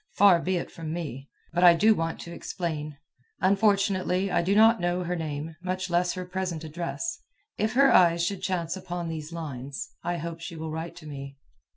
Far 0.15 0.39
be 0.41 0.57
it 0.57 0.71
from 0.71 0.91
me. 0.91 1.29
But 1.53 1.63
I 1.63 1.75
do 1.75 1.93
want 1.93 2.19
to 2.21 2.33
explain. 2.33 2.97
Unfortunately, 3.39 4.31
I 4.31 4.41
do 4.41 4.55
not 4.55 4.81
know 4.81 5.03
her 5.03 5.15
name, 5.15 5.55
much 5.61 5.91
less 5.91 6.13
her 6.13 6.25
present 6.25 6.63
address. 6.63 7.19
If 7.59 7.73
her 7.73 7.93
eyes 7.93 8.25
should 8.25 8.41
chance 8.41 8.75
upon 8.75 9.09
these 9.09 9.31
lines, 9.31 9.91
I 10.01 10.17
hope 10.17 10.39
she 10.39 10.55
will 10.55 10.71
write 10.71 10.95
to 10.95 11.05
me. 11.05 11.37